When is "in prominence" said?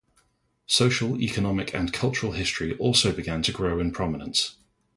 3.79-4.55